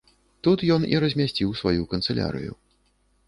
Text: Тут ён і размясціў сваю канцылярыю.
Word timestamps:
Тут 0.45 0.63
ён 0.75 0.85
і 0.93 1.01
размясціў 1.03 1.53
сваю 1.61 1.83
канцылярыю. 1.93 2.53